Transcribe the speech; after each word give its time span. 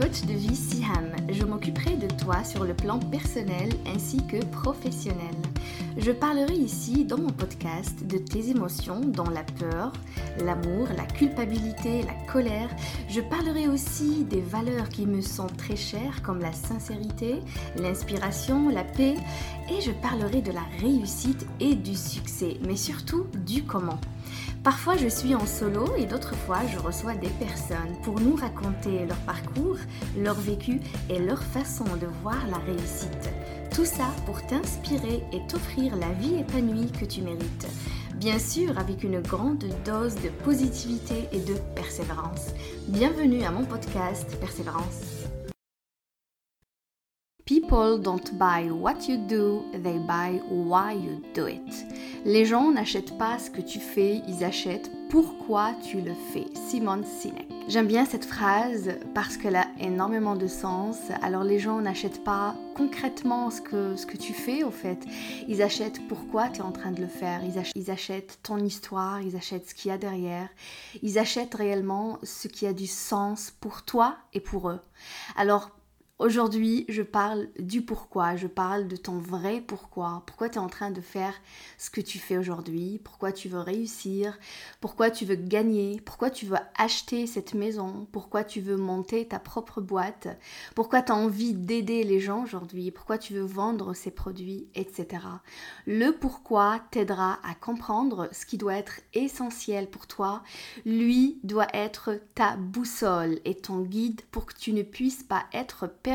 coach 0.00 0.22
de 0.22 0.32
vie 0.32 0.56
Siham. 0.56 1.10
Je 1.28 1.44
m'occuperai 1.44 1.96
de 1.96 2.06
toi 2.06 2.42
sur 2.42 2.64
le 2.64 2.72
plan 2.72 2.98
personnel 2.98 3.68
ainsi 3.86 4.16
que 4.26 4.42
professionnel. 4.46 5.34
Je 5.96 6.12
parlerai 6.12 6.54
ici 6.54 7.04
dans 7.04 7.18
mon 7.18 7.30
podcast 7.30 8.06
de 8.06 8.16
tes 8.16 8.50
émotions, 8.50 9.00
dont 9.00 9.28
la 9.28 9.42
peur, 9.42 9.92
l'amour, 10.44 10.88
la 10.96 11.04
culpabilité, 11.04 12.02
la 12.02 12.32
colère. 12.32 12.68
Je 13.08 13.20
parlerai 13.20 13.66
aussi 13.66 14.24
des 14.24 14.40
valeurs 14.40 14.88
qui 14.88 15.04
me 15.04 15.20
sont 15.20 15.48
très 15.48 15.74
chères 15.74 16.22
comme 16.22 16.38
la 16.38 16.52
sincérité, 16.52 17.40
l'inspiration, 17.76 18.68
la 18.68 18.84
paix 18.84 19.16
et 19.68 19.80
je 19.80 19.90
parlerai 19.90 20.42
de 20.42 20.52
la 20.52 20.64
réussite 20.80 21.44
et 21.58 21.74
du 21.74 21.96
succès, 21.96 22.56
mais 22.66 22.76
surtout 22.76 23.26
du 23.44 23.64
comment. 23.64 23.98
Parfois 24.62 24.96
je 24.96 25.08
suis 25.08 25.34
en 25.34 25.46
solo 25.46 25.86
et 25.96 26.06
d'autres 26.06 26.36
fois 26.36 26.60
je 26.72 26.78
reçois 26.78 27.14
des 27.14 27.30
personnes 27.30 27.96
pour 28.04 28.20
nous 28.20 28.36
raconter 28.36 29.06
leur 29.06 29.16
parcours, 29.18 29.78
leur 30.16 30.38
vécu 30.38 30.80
et 31.08 31.18
leur 31.18 31.42
façon 31.42 31.84
de 31.84 32.06
voir 32.22 32.38
la 32.48 32.58
réussite. 32.58 33.30
Tout 33.80 33.86
ça 33.86 34.08
pour 34.26 34.46
t'inspirer 34.46 35.24
et 35.32 35.40
t'offrir 35.48 35.96
la 35.96 36.12
vie 36.12 36.34
épanouie 36.34 36.92
que 36.92 37.06
tu 37.06 37.22
mérites. 37.22 37.66
Bien 38.16 38.38
sûr 38.38 38.78
avec 38.78 39.02
une 39.04 39.22
grande 39.22 39.64
dose 39.86 40.16
de 40.16 40.28
positivité 40.44 41.30
et 41.32 41.38
de 41.38 41.54
persévérance. 41.74 42.48
Bienvenue 42.88 43.42
à 43.42 43.50
mon 43.50 43.64
podcast 43.64 44.38
Persévérance. 44.38 45.24
People 47.46 47.98
don't 48.02 48.34
buy 48.34 48.70
what 48.70 49.08
you 49.08 49.16
do, 49.16 49.64
they 49.72 49.98
buy 49.98 50.42
why 50.50 50.92
you 50.92 51.22
do 51.34 51.46
it. 51.46 51.99
Les 52.26 52.44
gens 52.44 52.70
n'achètent 52.70 53.16
pas 53.16 53.38
ce 53.38 53.50
que 53.50 53.62
tu 53.62 53.80
fais, 53.80 54.20
ils 54.28 54.44
achètent 54.44 54.90
pourquoi 55.08 55.72
tu 55.90 56.02
le 56.02 56.12
fais. 56.12 56.44
Simone 56.68 57.02
Sinek. 57.02 57.46
J'aime 57.66 57.86
bien 57.86 58.04
cette 58.04 58.26
phrase 58.26 58.90
parce 59.14 59.38
qu'elle 59.38 59.56
a 59.56 59.66
énormément 59.80 60.36
de 60.36 60.46
sens. 60.46 60.98
Alors 61.22 61.44
les 61.44 61.58
gens 61.58 61.80
n'achètent 61.80 62.22
pas 62.22 62.56
concrètement 62.76 63.50
ce 63.50 63.62
que, 63.62 63.96
ce 63.96 64.04
que 64.04 64.18
tu 64.18 64.34
fais 64.34 64.64
au 64.64 64.70
fait. 64.70 64.98
Ils 65.48 65.62
achètent 65.62 66.06
pourquoi 66.08 66.48
tu 66.48 66.60
es 66.60 66.62
en 66.62 66.72
train 66.72 66.90
de 66.90 67.00
le 67.00 67.08
faire. 67.08 67.40
Ils 67.42 67.62
ils 67.74 67.90
achètent 67.90 68.38
ton 68.42 68.58
histoire, 68.58 69.22
ils 69.22 69.36
achètent 69.36 69.70
ce 69.70 69.74
qu'il 69.74 69.90
y 69.90 69.94
a 69.94 69.98
derrière. 69.98 70.48
Ils 71.02 71.18
achètent 71.18 71.54
réellement 71.54 72.18
ce 72.22 72.48
qui 72.48 72.66
a 72.66 72.74
du 72.74 72.86
sens 72.86 73.50
pour 73.60 73.82
toi 73.82 74.16
et 74.34 74.40
pour 74.40 74.68
eux. 74.68 74.80
Alors 75.36 75.70
Aujourd'hui, 76.20 76.84
je 76.90 77.00
parle 77.00 77.48
du 77.58 77.80
pourquoi, 77.80 78.36
je 78.36 78.46
parle 78.46 78.88
de 78.88 78.96
ton 78.96 79.16
vrai 79.16 79.62
pourquoi. 79.66 80.22
Pourquoi 80.26 80.50
tu 80.50 80.56
es 80.56 80.60
en 80.60 80.68
train 80.68 80.90
de 80.90 81.00
faire 81.00 81.32
ce 81.78 81.88
que 81.88 82.02
tu 82.02 82.18
fais 82.18 82.36
aujourd'hui, 82.36 83.00
pourquoi 83.02 83.32
tu 83.32 83.48
veux 83.48 83.60
réussir, 83.60 84.38
pourquoi 84.82 85.10
tu 85.10 85.24
veux 85.24 85.36
gagner, 85.36 85.98
pourquoi 86.04 86.28
tu 86.28 86.44
veux 86.44 86.58
acheter 86.76 87.26
cette 87.26 87.54
maison, 87.54 88.06
pourquoi 88.12 88.44
tu 88.44 88.60
veux 88.60 88.76
monter 88.76 89.28
ta 89.28 89.38
propre 89.38 89.80
boîte, 89.80 90.28
pourquoi 90.74 91.00
tu 91.00 91.10
as 91.10 91.14
envie 91.14 91.54
d'aider 91.54 92.04
les 92.04 92.20
gens 92.20 92.42
aujourd'hui, 92.42 92.90
pourquoi 92.90 93.16
tu 93.16 93.32
veux 93.32 93.46
vendre 93.46 93.94
ces 93.94 94.10
produits, 94.10 94.68
etc. 94.74 95.24
Le 95.86 96.10
pourquoi 96.10 96.82
t'aidera 96.90 97.38
à 97.48 97.54
comprendre 97.54 98.28
ce 98.32 98.44
qui 98.44 98.58
doit 98.58 98.76
être 98.76 99.00
essentiel 99.14 99.88
pour 99.88 100.06
toi. 100.06 100.42
Lui 100.84 101.40
doit 101.44 101.68
être 101.72 102.20
ta 102.34 102.56
boussole 102.56 103.40
et 103.46 103.54
ton 103.54 103.80
guide 103.80 104.20
pour 104.30 104.44
que 104.44 104.52
tu 104.54 104.74
ne 104.74 104.82
puisses 104.82 105.22
pas 105.22 105.46
être 105.54 105.86
perdu 105.86 106.09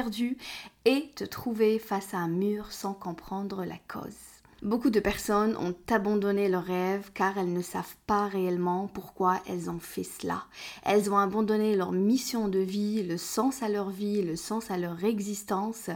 et 0.86 1.12
te 1.16 1.24
trouver 1.24 1.80
face 1.80 2.14
à 2.14 2.18
un 2.18 2.28
mur 2.28 2.72
sans 2.72 2.94
comprendre 2.94 3.64
la 3.66 3.78
cause. 3.88 4.36
Beaucoup 4.62 4.90
de 4.90 5.00
personnes 5.00 5.56
ont 5.58 5.76
abandonné 5.94 6.50
leurs 6.50 6.64
rêves 6.64 7.12
car 7.14 7.38
elles 7.38 7.54
ne 7.54 7.62
savent 7.62 7.96
pas 8.08 8.28
réellement 8.28 8.88
pourquoi 8.88 9.40
elles 9.48 9.70
ont 9.70 9.80
fait 9.80 10.04
cela. 10.04 10.46
Elles 10.84 11.12
ont 11.12 11.18
abandonné 11.18 11.76
leur 11.76 11.92
mission 11.92 12.48
de 12.48 12.60
vie, 12.60 13.04
le 13.04 13.18
sens 13.18 13.62
à 13.62 13.70
leur 13.70 13.90
vie, 13.90 14.24
le 14.24 14.36
sens 14.36 14.72
à 14.72 14.78
leur 14.78 15.04
existence 15.04 15.90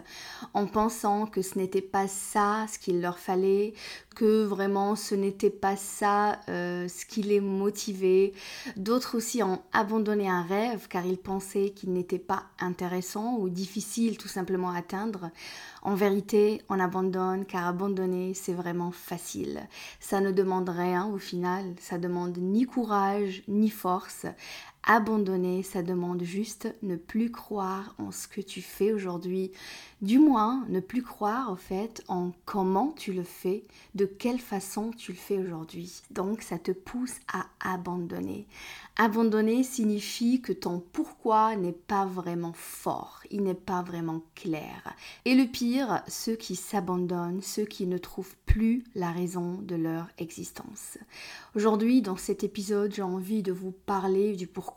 en 0.53 0.67
pensant 0.67 1.25
que 1.25 1.41
ce 1.41 1.57
n'était 1.57 1.81
pas 1.81 2.07
ça 2.07 2.67
ce 2.71 2.77
qu'il 2.77 3.01
leur 3.01 3.17
fallait, 3.17 3.73
que 4.19 4.43
vraiment 4.43 4.97
ce 4.97 5.15
n'était 5.15 5.49
pas 5.49 5.77
ça 5.77 6.41
euh, 6.49 6.89
ce 6.89 7.05
qui 7.05 7.23
les 7.23 7.39
motivait. 7.39 8.33
D'autres 8.75 9.15
aussi 9.15 9.41
ont 9.43 9.61
abandonné 9.71 10.27
un 10.27 10.41
rêve 10.41 10.89
car 10.89 11.05
ils 11.05 11.17
pensaient 11.17 11.69
qu'il 11.69 11.93
n'était 11.93 12.19
pas 12.19 12.43
intéressant 12.59 13.37
ou 13.37 13.47
difficile 13.47 14.17
tout 14.17 14.27
simplement 14.27 14.71
à 14.71 14.79
atteindre. 14.79 15.31
En 15.83 15.95
vérité, 15.95 16.61
on 16.67 16.81
abandonne 16.81 17.45
car 17.45 17.65
abandonner, 17.65 18.33
c'est 18.33 18.51
vraiment 18.51 18.91
facile. 18.91 19.61
Ça 20.01 20.19
ne 20.19 20.33
demande 20.33 20.67
rien 20.67 21.05
au 21.05 21.17
final, 21.17 21.63
ça 21.79 21.97
demande 21.97 22.37
ni 22.39 22.65
courage 22.65 23.43
ni 23.47 23.69
force. 23.69 24.25
Abandonner, 24.83 25.61
ça 25.61 25.83
demande 25.83 26.23
juste 26.23 26.73
ne 26.81 26.95
plus 26.95 27.31
croire 27.31 27.93
en 27.99 28.11
ce 28.11 28.27
que 28.27 28.41
tu 28.41 28.61
fais 28.61 28.91
aujourd'hui, 28.93 29.51
du 30.01 30.17
moins 30.17 30.65
ne 30.69 30.79
plus 30.79 31.03
croire 31.03 31.51
au 31.51 31.55
fait 31.55 32.01
en 32.07 32.31
comment 32.45 32.93
tu 32.93 33.11
le 33.11 33.23
fais, 33.23 33.65
de 33.93 34.05
quelle 34.05 34.39
façon 34.39 34.91
tu 34.91 35.11
le 35.11 35.17
fais 35.17 35.37
aujourd'hui. 35.37 36.01
Donc 36.11 36.41
ça 36.41 36.57
te 36.57 36.71
pousse 36.71 37.17
à 37.31 37.45
abandonner. 37.59 38.47
Abandonner 38.97 39.63
signifie 39.63 40.41
que 40.41 40.53
ton 40.53 40.79
pourquoi 40.79 41.55
n'est 41.55 41.71
pas 41.71 42.05
vraiment 42.05 42.53
fort, 42.53 43.21
il 43.29 43.43
n'est 43.43 43.53
pas 43.53 43.81
vraiment 43.81 44.23
clair. 44.33 44.95
Et 45.25 45.35
le 45.35 45.45
pire, 45.45 46.01
ceux 46.07 46.35
qui 46.35 46.55
s'abandonnent, 46.55 47.41
ceux 47.41 47.65
qui 47.65 47.85
ne 47.85 47.97
trouvent 47.97 48.35
plus 48.45 48.83
la 48.95 49.11
raison 49.11 49.59
de 49.61 49.75
leur 49.75 50.07
existence. 50.17 50.97
Aujourd'hui, 51.55 52.01
dans 52.01 52.17
cet 52.17 52.43
épisode, 52.43 52.93
j'ai 52.93 53.01
envie 53.01 53.43
de 53.43 53.51
vous 53.51 53.71
parler 53.71 54.35
du 54.35 54.47
pourquoi 54.47 54.68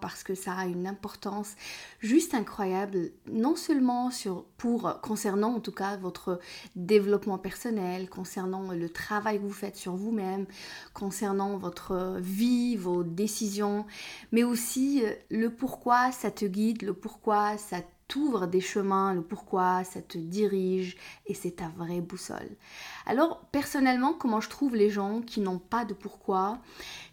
parce 0.00 0.22
que 0.22 0.34
ça 0.34 0.54
a 0.54 0.66
une 0.66 0.86
importance 0.86 1.54
juste 2.00 2.34
incroyable, 2.34 3.10
non 3.30 3.56
seulement 3.56 4.10
sur, 4.10 4.44
pour 4.56 5.00
concernant 5.02 5.54
en 5.54 5.60
tout 5.60 5.72
cas 5.72 5.96
votre 5.96 6.40
développement 6.76 7.38
personnel, 7.38 8.08
concernant 8.08 8.72
le 8.72 8.88
travail 8.88 9.38
que 9.38 9.44
vous 9.44 9.52
faites 9.52 9.76
sur 9.76 9.94
vous-même, 9.94 10.46
concernant 10.94 11.58
votre 11.58 12.18
vie, 12.20 12.76
vos 12.76 13.02
décisions 13.02 13.86
mais 14.32 14.44
aussi 14.44 15.02
euh, 15.04 15.12
le 15.30 15.50
pourquoi 15.50 16.12
ça 16.12 16.30
te 16.30 16.44
guide, 16.44 16.82
le 16.82 16.94
pourquoi 16.94 17.58
ça 17.58 17.78
t'ouvre 18.10 18.48
des 18.48 18.60
chemins, 18.60 19.14
le 19.14 19.22
pourquoi 19.22 19.84
ça 19.84 20.02
te 20.02 20.18
dirige 20.18 20.96
et 21.26 21.34
c'est 21.34 21.52
ta 21.52 21.68
vraie 21.68 22.00
boussole. 22.00 22.56
Alors 23.06 23.46
personnellement, 23.52 24.12
comment 24.12 24.40
je 24.40 24.48
trouve 24.50 24.74
les 24.74 24.90
gens 24.90 25.20
qui 25.20 25.40
n'ont 25.40 25.60
pas 25.60 25.84
de 25.84 25.94
pourquoi? 25.94 26.58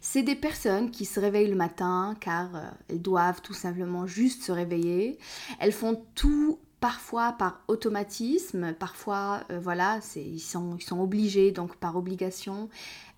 C'est 0.00 0.24
des 0.24 0.34
personnes 0.34 0.90
qui 0.90 1.04
se 1.04 1.20
réveillent 1.20 1.50
le 1.50 1.54
matin 1.54 2.16
car 2.20 2.56
euh, 2.56 2.68
elles 2.88 3.00
doivent 3.00 3.42
tout 3.42 3.54
simplement 3.54 4.06
juste 4.06 4.42
se 4.42 4.50
réveiller. 4.50 5.18
Elles 5.60 5.72
font 5.72 6.04
tout 6.16 6.58
parfois 6.80 7.32
par 7.32 7.60
automatisme, 7.68 8.72
parfois 8.74 9.42
euh, 9.50 9.60
voilà, 9.60 10.00
ils 10.16 10.40
sont, 10.40 10.76
ils 10.76 10.84
sont 10.84 11.00
obligés 11.00 11.52
donc 11.52 11.76
par 11.76 11.96
obligation 11.96 12.68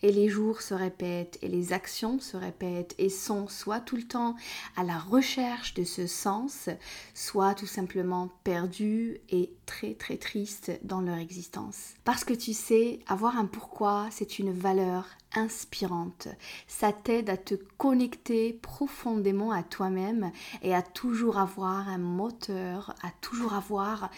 et 0.03 0.13
les 0.13 0.29
jours 0.29 0.63
se 0.63 0.75
répètent 0.75 1.39
et 1.43 1.49
les 1.49 1.73
actions 1.73 2.19
se 2.19 2.37
répètent 2.37 2.95
et 2.99 3.09
sont 3.09 3.49
soit 3.49 3.81
tout 3.81 3.97
le 3.97 4.05
temps 4.05 4.37
à 4.77 4.85
la 4.85 4.99
recherche 4.99 5.75
de 5.75 5.85
ce 5.85 6.07
sens, 6.07 6.69
soit 7.15 7.55
tout 7.55 7.67
simplement 7.67 8.31
perdus 8.45 9.19
et 9.29 9.51
très 9.67 9.95
très 9.95 10.17
tristes 10.17 10.73
dans 10.83 11.01
leur 11.01 11.19
existence. 11.19 11.95
Parce 12.05 12.25
que 12.25 12.35
tu 12.35 12.53
sais, 12.53 13.01
avoir 13.07 13.37
un 13.37 13.47
pourquoi, 13.47 14.09
c'est 14.11 14.39
une 14.39 14.53
valeur 14.53 15.07
inspirante. 15.35 16.29
Ça 16.67 16.93
t'aide 16.93 17.31
à 17.31 17.37
te 17.37 17.55
connecter 17.79 18.53
profondément 18.53 19.53
à 19.53 19.63
toi-même 19.63 20.33
et 20.63 20.75
à 20.75 20.83
toujours 20.83 21.39
avoir 21.39 21.89
un 21.89 21.99
moteur, 21.99 22.95
à 23.03 23.11
toujours 23.21 23.55
avoir 23.55 24.11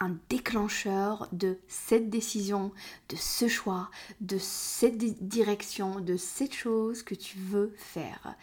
un 0.00 0.16
déclencheur 0.28 1.28
de 1.32 1.58
cette 1.68 2.10
décision, 2.10 2.72
de 3.08 3.16
ce 3.16 3.48
choix, 3.48 3.90
de 4.20 4.38
cette 4.38 5.25
direction, 5.28 6.00
de 6.00 6.16
cette 6.16 6.54
chose 6.54 7.02
que 7.02 7.14
tu 7.14 7.38
veux 7.38 7.74
faire. 7.76 8.34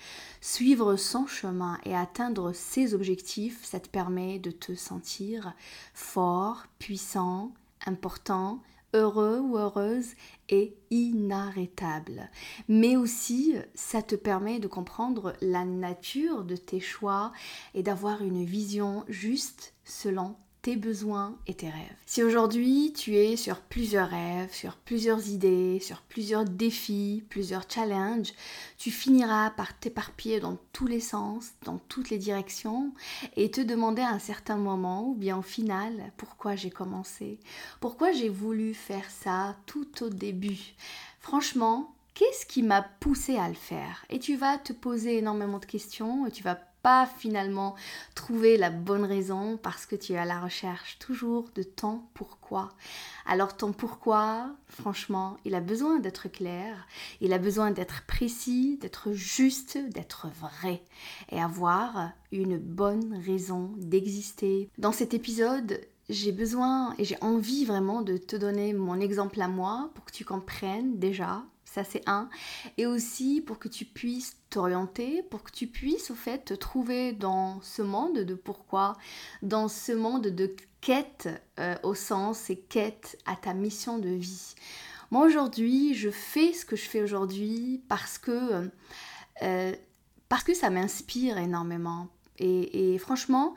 Suivre 0.42 0.96
son 0.96 1.28
chemin 1.28 1.80
et 1.86 1.96
atteindre 1.96 2.54
ses 2.54 2.94
objectifs, 2.94 3.64
ça 3.64 3.80
te 3.80 3.90
permet 3.90 4.40
de 4.40 4.52
te 4.52 4.76
sentir 4.76 5.54
fort, 5.94 6.66
puissant, 6.80 7.54
important, 7.86 8.62
heureux 8.94 9.40
ou 9.40 9.58
heureuse 9.58 10.12
et 10.50 10.76
inarrêtable. 10.92 12.30
Mais 12.68 12.96
aussi, 12.96 13.56
ça 13.74 14.02
te 14.02 14.16
permet 14.16 14.60
de 14.60 14.68
comprendre 14.68 15.34
la 15.42 15.66
nature 15.66 16.44
de 16.44 16.56
tes 16.56 16.80
choix 16.80 17.32
et 17.74 17.84
d'avoir 17.84 18.22
une 18.22 18.46
vision 18.46 19.04
juste 19.08 19.74
selon 19.84 20.36
tes 20.64 20.78
besoins 20.78 21.38
et 21.46 21.54
tes 21.54 21.70
rêves. 21.70 21.96
Si 22.06 22.24
aujourd'hui 22.24 22.94
tu 22.96 23.18
es 23.18 23.36
sur 23.36 23.60
plusieurs 23.60 24.10
rêves, 24.10 24.54
sur 24.54 24.78
plusieurs 24.78 25.28
idées, 25.28 25.80
sur 25.82 26.02
plusieurs 26.02 26.46
défis, 26.46 27.24
plusieurs 27.30 27.70
challenges, 27.70 28.34
tu 28.78 28.90
finiras 28.90 29.52
par 29.52 29.78
t'éparpiller 29.78 30.40
dans 30.40 30.58
tous 30.72 30.88
les 30.88 31.02
sens, 31.02 31.52
dans 31.66 31.80
toutes 31.90 32.10
les 32.10 32.18
directions 32.18 32.94
et 33.36 33.52
te 33.52 33.60
demander 33.60 34.02
à 34.02 34.10
un 34.10 34.20
certain 34.20 34.56
moment 34.56 35.10
ou 35.10 35.16
bien 35.16 35.38
au 35.38 35.42
final 35.42 36.14
pourquoi 36.16 36.56
j'ai 36.56 36.72
commencé, 36.72 37.40
pourquoi 37.82 38.14
j'ai 38.14 38.30
voulu 38.30 38.74
faire 38.74 39.10
ça 39.12 39.58
tout 39.66 40.02
au 40.02 40.10
début? 40.10 40.76
Franchement, 41.20 41.94
qu'est-ce 42.14 42.46
qui 42.46 42.64
m'a 42.64 42.84
poussé 42.84 43.36
à 43.36 43.50
le 43.50 43.54
faire? 43.54 44.06
Et 44.10 44.20
tu 44.20 44.38
vas 44.38 44.58
te 44.58 44.72
poser 44.72 45.18
énormément 45.18 45.60
de 45.60 45.66
questions 45.66 46.26
et 46.26 46.32
tu 46.32 46.42
vas 46.42 46.58
pas 46.84 47.08
finalement 47.18 47.76
trouvé 48.14 48.58
la 48.58 48.70
bonne 48.70 49.06
raison 49.06 49.58
parce 49.58 49.86
que 49.86 49.96
tu 49.96 50.14
es 50.14 50.18
à 50.18 50.26
la 50.26 50.42
recherche 50.42 51.00
toujours 51.00 51.50
de 51.56 51.64
ton 51.64 52.02
pourquoi. 52.14 52.74
Alors 53.26 53.56
ton 53.56 53.72
pourquoi, 53.72 54.52
franchement, 54.68 55.38
il 55.46 55.56
a 55.56 55.62
besoin 55.62 56.00
d'être 56.00 56.28
clair, 56.28 56.86
il 57.22 57.32
a 57.32 57.38
besoin 57.38 57.72
d'être 57.72 58.06
précis, 58.06 58.78
d'être 58.82 59.14
juste, 59.14 59.78
d'être 59.78 60.28
vrai 60.40 60.84
et 61.32 61.42
avoir 61.42 62.12
une 62.34 62.58
bonne 62.58 63.18
raison 63.26 63.72
d'exister. 63.78 64.70
Dans 64.78 64.92
cet 64.92 65.14
épisode, 65.14 65.80
j'ai 66.10 66.34
besoin 66.34 66.94
et 66.98 67.06
j'ai 67.06 67.18
envie 67.22 67.64
vraiment 67.64 68.02
de 68.02 68.18
te 68.18 68.36
donner 68.36 68.74
mon 68.74 69.00
exemple 69.00 69.42
à 69.42 69.48
moi 69.48 69.90
pour 69.96 70.04
que 70.04 70.12
tu 70.12 70.26
comprennes 70.26 71.00
déjà 71.00 71.44
ça 71.74 71.84
c'est 71.84 72.08
un. 72.08 72.30
Et 72.78 72.86
aussi 72.86 73.42
pour 73.42 73.58
que 73.58 73.68
tu 73.68 73.86
puisses 73.86 74.38
t'orienter, 74.50 75.24
pour 75.24 75.44
que 75.44 75.52
tu 75.52 75.68
puisses 75.68 76.12
au 76.12 76.16
fait 76.16 76.46
te 76.46 76.54
trouver 76.54 77.14
dans 77.14 77.62
ce 77.62 77.82
monde 77.82 78.20
de 78.20 78.36
pourquoi, 78.36 78.96
dans 79.42 79.68
ce 79.68 79.92
monde 79.92 80.28
de 80.28 80.56
quête 80.82 81.30
euh, 81.60 81.76
au 81.84 81.96
sens 81.96 82.50
et 82.50 82.58
quête 82.58 83.18
à 83.26 83.36
ta 83.36 83.54
mission 83.54 83.98
de 83.98 84.10
vie. 84.10 84.54
Moi 85.10 85.26
aujourd'hui, 85.26 85.94
je 85.96 86.10
fais 86.10 86.54
ce 86.54 86.66
que 86.66 86.76
je 86.76 86.84
fais 86.84 87.02
aujourd'hui 87.02 87.82
parce 87.88 88.18
que 88.18 88.70
euh, 89.42 89.76
parce 90.30 90.44
que 90.44 90.54
ça 90.54 90.70
m'inspire 90.70 91.38
énormément. 91.38 92.08
Et, 92.40 92.98
franchement, 92.98 93.54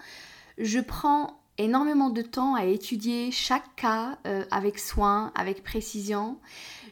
je 0.59 0.79
prends 0.79 1.41
énormément 1.59 2.11
de 2.11 2.23
temps 2.23 2.55
à 2.55 2.65
étudier 2.65 3.31
chaque 3.31 3.75
cas 3.77 4.19
euh, 4.27 4.45
avec 4.51 4.79
soin, 4.79 5.33
avec 5.35 5.63
précision. 5.63 6.39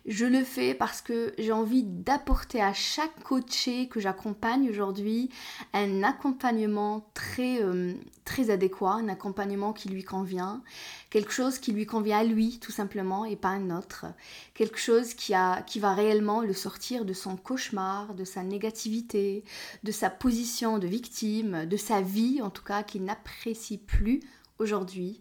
Je 0.07 0.27
le 0.27 0.45
fais 0.45 0.75
parce 0.75 1.01
que 1.01 1.33
j'ai 1.39 1.53
envie 1.53 1.83
d'apporter 1.83 2.61
à 2.61 2.75
chaque 2.75 3.23
coaché 3.23 3.89
que 3.89 4.01
j'accompagne 4.01 4.69
aujourd'hui 4.69 5.31
un 5.73 6.03
accompagnement 6.03 7.09
très, 7.15 7.63
euh, 7.63 7.95
très 8.27 8.51
adéquat, 8.51 8.97
un 8.97 9.09
accompagnement 9.09 9.73
qui 9.73 9.89
lui 9.89 10.05
convient, 10.05 10.63
quelque 11.09 11.33
chose 11.33 11.59
qui 11.59 11.73
lui 11.73 11.87
convient 11.87 12.19
à 12.19 12.25
lui 12.25 12.59
tout 12.59 12.73
simplement 12.73 13.25
et 13.25 13.37
pas 13.37 13.49
un 13.49 13.71
autre, 13.71 14.05
quelque 14.53 14.79
chose 14.79 15.15
qui, 15.15 15.33
a, 15.33 15.63
qui 15.63 15.81
va 15.81 15.95
réellement 15.95 16.43
le 16.43 16.53
sortir 16.53 17.07
de 17.07 17.15
son 17.15 17.37
cauchemar, 17.37 18.15
de 18.15 18.25
sa 18.25 18.43
négativité, 18.43 19.43
de 19.85 19.93
sa 19.93 20.11
position 20.11 20.79
de 20.79 20.87
victime, 20.87 21.65
de 21.65 21.77
sa 21.79 22.03
vie 22.03 22.43
en 22.43 22.51
tout 22.51 22.65
cas 22.65 22.83
qu'il 22.83 23.05
n'apprécie 23.05 23.79
plus 23.79 24.21
aujourd'hui. 24.59 25.21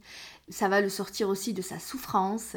Ça 0.50 0.68
va 0.68 0.82
le 0.82 0.90
sortir 0.90 1.30
aussi 1.30 1.54
de 1.54 1.62
sa 1.62 1.80
souffrance 1.80 2.56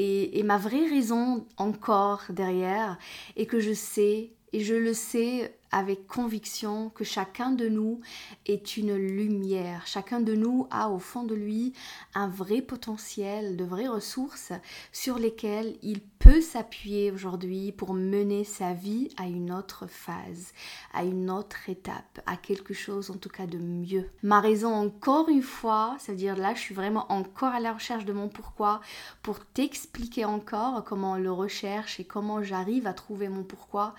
et, 0.00 0.42
ma 0.44 0.58
vraie 0.58 0.86
raison 0.88 1.44
encore 1.56 2.22
derrière 2.30 2.98
est 3.36 3.46
que 3.46 3.58
je 3.58 3.72
sais, 3.72 4.30
et 4.52 4.60
je 4.62 4.74
le 4.74 4.94
sais 4.94 5.58
avec 5.72 6.06
conviction 6.06 6.90
que 6.90 7.02
chacun 7.02 7.50
de 7.50 7.68
nous 7.68 8.00
est 8.46 8.76
une 8.76 8.94
lumière. 8.94 9.82
Chacun 9.86 10.20
de 10.20 10.34
nous 10.34 10.68
a 10.70 10.88
au 10.90 11.00
fond 11.00 11.24
de 11.24 11.34
lui 11.34 11.72
un 12.14 12.28
vrai 12.28 12.62
potentiel, 12.62 13.56
de 13.56 13.64
vraies 13.64 13.88
ressources 13.88 14.52
sur 14.92 15.18
lesquelles 15.18 15.76
il 15.82 16.00
peut 16.00 16.17
s'appuyer 16.40 17.10
aujourd'hui 17.10 17.72
pour 17.72 17.94
mener 17.94 18.44
sa 18.44 18.72
vie 18.72 19.08
à 19.16 19.26
une 19.26 19.52
autre 19.52 19.86
phase, 19.86 20.52
à 20.92 21.04
une 21.04 21.30
autre 21.30 21.68
étape, 21.68 22.20
à 22.26 22.36
quelque 22.36 22.74
chose 22.74 23.10
en 23.10 23.16
tout 23.16 23.28
cas 23.28 23.46
de 23.46 23.58
mieux. 23.58 24.08
Ma 24.22 24.40
raison 24.40 24.72
encore 24.72 25.28
une 25.28 25.42
fois, 25.42 25.96
c'est-à-dire 25.98 26.36
là 26.36 26.54
je 26.54 26.60
suis 26.60 26.74
vraiment 26.74 27.10
encore 27.10 27.54
à 27.54 27.60
la 27.60 27.72
recherche 27.72 28.04
de 28.04 28.12
mon 28.12 28.28
pourquoi 28.28 28.80
pour 29.22 29.44
t'expliquer 29.44 30.24
encore 30.24 30.84
comment 30.84 31.12
on 31.12 31.18
le 31.18 31.32
recherche 31.32 31.98
et 32.00 32.04
comment 32.04 32.42
j'arrive 32.42 32.86
à 32.86 32.92
trouver 32.92 33.28
mon 33.28 33.42
pourquoi, 33.42 33.94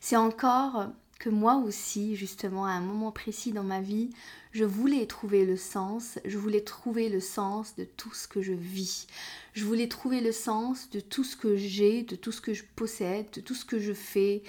c'est 0.00 0.16
encore 0.16 0.88
que 1.18 1.28
moi 1.28 1.56
aussi, 1.56 2.16
justement, 2.16 2.64
à 2.64 2.70
un 2.70 2.80
moment 2.80 3.10
précis 3.10 3.52
dans 3.52 3.64
ma 3.64 3.80
vie, 3.80 4.10
je 4.52 4.64
voulais 4.64 5.06
trouver 5.06 5.44
le 5.44 5.56
sens, 5.56 6.18
je 6.24 6.38
voulais 6.38 6.62
trouver 6.62 7.08
le 7.08 7.20
sens 7.20 7.74
de 7.76 7.84
tout 7.84 8.14
ce 8.14 8.26
que 8.26 8.40
je 8.40 8.52
vis. 8.52 9.06
Je 9.52 9.64
voulais 9.64 9.88
trouver 9.88 10.20
le 10.20 10.30
sens 10.30 10.88
de 10.90 11.00
tout 11.00 11.24
ce 11.24 11.36
que 11.36 11.56
j'ai, 11.56 12.02
de 12.02 12.14
tout 12.14 12.30
ce 12.30 12.40
que 12.40 12.54
je 12.54 12.62
possède, 12.76 13.26
de 13.32 13.40
tout 13.40 13.54
ce 13.54 13.64
que 13.64 13.80
je 13.80 13.92
fais. 13.92 14.42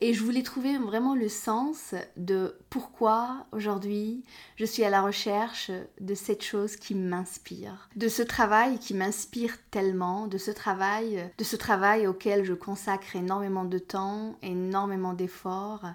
Et 0.00 0.12
je 0.12 0.22
voulais 0.22 0.42
trouver 0.42 0.76
vraiment 0.76 1.14
le 1.14 1.28
sens 1.28 1.94
de 2.16 2.54
pourquoi 2.68 3.46
aujourd'hui 3.52 4.22
je 4.56 4.66
suis 4.66 4.84
à 4.84 4.90
la 4.90 5.00
recherche 5.00 5.70
de 6.00 6.14
cette 6.14 6.44
chose 6.44 6.76
qui 6.76 6.94
m'inspire. 6.94 7.88
De 7.96 8.08
ce 8.08 8.22
travail 8.22 8.78
qui 8.78 8.92
m'inspire 8.92 9.56
tellement, 9.70 10.26
de 10.26 10.36
ce 10.36 10.50
travail, 10.50 11.30
de 11.38 11.44
ce 11.44 11.56
travail 11.56 12.06
auquel 12.06 12.44
je 12.44 12.54
consacre 12.54 13.16
énormément 13.16 13.64
de 13.64 13.78
temps, 13.78 14.36
énormément 14.42 15.14
d'efforts. 15.14 15.86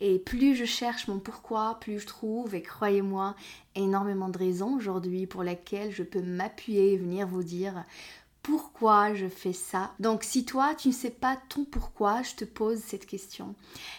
Et 0.00 0.18
plus 0.18 0.54
je 0.54 0.64
cherche 0.64 1.08
mon 1.08 1.18
pourquoi, 1.18 1.78
plus 1.80 2.00
je 2.00 2.06
trouve, 2.06 2.54
et 2.54 2.62
croyez-moi, 2.62 3.34
énormément 3.74 4.28
de 4.28 4.38
raisons 4.38 4.74
aujourd'hui 4.76 5.26
pour 5.26 5.42
lesquelles 5.42 5.92
je 5.92 6.02
peux 6.02 6.22
m'appuyer 6.22 6.92
et 6.92 6.96
venir 6.96 7.26
vous 7.26 7.42
dire 7.42 7.84
pourquoi 8.42 9.14
je 9.14 9.28
fais 9.28 9.52
ça. 9.52 9.92
Donc 10.00 10.24
si 10.24 10.44
toi 10.44 10.74
tu 10.74 10.88
ne 10.88 10.92
sais 10.92 11.10
pas 11.10 11.38
ton 11.48 11.64
pourquoi, 11.64 12.22
je 12.22 12.34
te 12.34 12.44
pose 12.44 12.78
cette 12.78 13.06
question. 13.06 13.54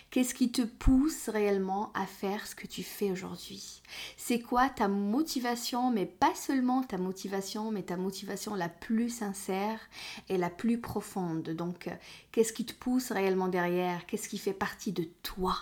Qu'est-ce 0.09 0.33
qui 0.33 0.51
te 0.51 0.63
pousse 0.63 1.29
réellement 1.29 1.91
à 1.93 2.05
faire 2.05 2.47
ce 2.47 2.55
que 2.55 2.67
tu 2.67 2.83
fais 2.83 3.11
aujourd'hui? 3.11 3.81
C'est 4.17 4.39
quoi 4.39 4.69
ta 4.69 4.87
motivation, 4.87 5.91
mais 5.91 6.05
pas 6.05 6.33
seulement 6.35 6.81
ta 6.81 6.97
motivation, 6.97 7.71
mais 7.71 7.83
ta 7.83 7.97
motivation 7.97 8.55
la 8.55 8.69
plus 8.69 9.09
sincère 9.09 9.79
et 10.27 10.37
la 10.37 10.49
plus 10.49 10.79
profonde? 10.79 11.49
Donc 11.49 11.89
qu'est-ce 12.31 12.53
qui 12.53 12.65
te 12.65 12.73
pousse 12.73 13.11
réellement 13.11 13.47
derrière? 13.47 14.05
Qu'est-ce 14.05 14.29
qui 14.29 14.37
fait 14.37 14.53
partie 14.53 14.91
de 14.91 15.07
toi 15.23 15.55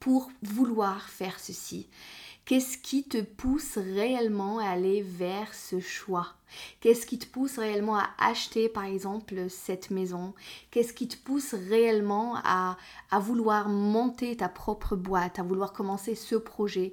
pour 0.00 0.30
vouloir 0.42 1.08
faire 1.08 1.38
ceci? 1.38 1.88
Qu'est-ce 2.44 2.76
qui 2.76 3.04
te 3.04 3.22
pousse 3.22 3.78
réellement 3.78 4.58
à 4.58 4.68
aller 4.68 5.00
vers 5.00 5.54
ce 5.54 5.80
choix? 5.80 6.34
Qu'est-ce 6.80 7.06
qui 7.06 7.18
te 7.18 7.26
pousse 7.26 7.58
réellement 7.58 7.96
à 7.96 8.10
acheter 8.18 8.68
par 8.68 8.84
exemple 8.84 9.48
cette 9.48 9.90
maison? 9.90 10.34
Qu'est-ce 10.70 10.92
qui 10.92 11.08
te 11.08 11.16
pousse 11.16 11.54
réellement 11.54 12.36
à, 12.44 12.76
vouloir 13.18 13.70
monter 13.70 14.36
ta 14.36 14.50
propre 14.50 14.94
boîte, 14.94 15.38
à 15.38 15.42
vouloir 15.42 15.72
commencer 15.72 16.14
ce 16.14 16.34
projet? 16.34 16.92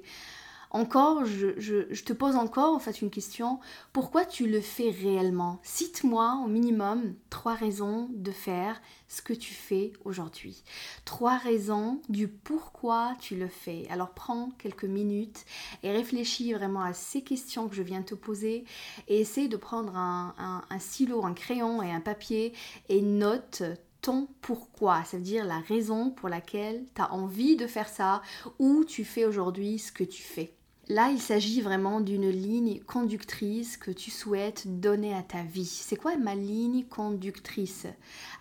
Encore, 0.72 1.26
je, 1.26 2.02
te 2.02 2.12
pose 2.14 2.34
encore 2.34 2.80
une 3.02 3.10
question. 3.10 3.60
Pourquoi 3.92 4.24
tu 4.24 4.48
le 4.48 4.60
fais 4.60 4.90
réellement? 4.90 5.60
Cite-moi 5.62 6.40
au 6.44 6.48
minimum 6.48 7.14
trois 7.28 7.54
raisons 7.54 8.08
de 8.14 8.30
faire 8.30 8.80
ce 9.06 9.20
que 9.20 9.34
tu 9.34 9.52
fais 9.52 9.92
aujourd'hui. 10.06 10.64
Trois 11.04 11.36
raisons 11.36 12.00
du 12.08 12.26
pourquoi 12.26 13.12
tu 13.20 13.36
le 13.36 13.48
fais. 13.48 13.86
Alors 13.90 14.10
prends 14.10 14.50
quelques 14.58 14.84
minutes 14.84 15.44
et 15.82 15.92
réfléchis 15.92 16.54
vraiment 16.54 16.82
à 16.82 16.94
ces 16.94 17.22
questions 17.22 17.68
que 17.68 17.74
je 17.74 17.82
viens 17.82 18.00
de 18.00 18.06
te 18.06 18.14
poser 18.14 18.64
et 19.08 19.20
essaie 19.20 19.48
de 19.48 19.58
prendre 19.58 19.94
un, 19.94 20.34
un, 20.38 20.62
un 20.70 21.26
un 21.26 21.34
crayon 21.34 21.82
et 21.82 21.92
un 21.92 22.00
papier 22.00 22.54
et 22.88 23.02
note 23.02 23.62
ton 24.00 24.26
pourquoi, 24.40 25.04
ça 25.04 25.16
veut 25.16 25.22
dire 25.22 25.44
la 25.44 25.60
raison 25.60 26.10
pour 26.10 26.28
laquelle 26.28 26.84
tu 26.94 27.00
as 27.00 27.12
envie 27.12 27.56
de 27.56 27.68
faire 27.68 27.88
ça 27.88 28.20
ou 28.58 28.84
tu 28.84 29.04
fais 29.04 29.24
aujourd'hui 29.24 29.78
ce 29.78 29.92
que 29.92 30.04
tu 30.04 30.22
fais. 30.22 30.52
Là, 30.92 31.08
il 31.10 31.22
s'agit 31.22 31.62
vraiment 31.62 32.02
d'une 32.02 32.28
ligne 32.28 32.80
conductrice 32.80 33.78
que 33.78 33.90
tu 33.90 34.10
souhaites 34.10 34.78
donner 34.78 35.14
à 35.14 35.22
ta 35.22 35.42
vie. 35.42 35.64
C'est 35.64 35.96
quoi 35.96 36.18
ma 36.18 36.34
ligne 36.34 36.84
conductrice? 36.84 37.86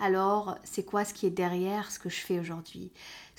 Alors, 0.01 0.57
c'est 0.65 0.83
quoi 0.83 1.05
ce 1.05 1.13
qui 1.13 1.25
est 1.25 1.29
derrière 1.29 1.89
ce 1.91 1.97
que 1.97 2.09
je 2.09 2.19
fais 2.19 2.41
aujourd'hui? 2.41 2.91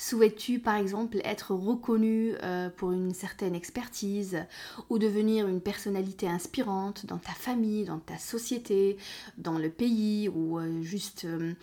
Souhaites-tu 0.03 0.59
par 0.59 0.75
exemple 0.75 1.21
être 1.23 1.55
reconnu 1.55 2.35
euh, 2.43 2.71
pour 2.71 2.91
une 2.91 3.15
certaine 3.15 3.55
expertise 3.55 4.45
ou 4.91 4.99
devenir 4.99 5.47
une 5.47 5.61
personnalité 5.61 6.27
inspirante 6.27 7.07
dans 7.07 7.19
ta 7.19 7.31
famille, 7.31 7.85
dans 7.85 8.01
ta 8.01 8.19
société, 8.19 8.97
dans 9.39 9.59
le 9.59 9.71
pays 9.71 10.29
ou 10.29 10.59
euh, 10.59 10.83
juste 10.83 11.25
euh, 11.25 11.55